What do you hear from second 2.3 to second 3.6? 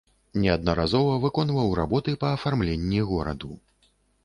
афармленні гораду.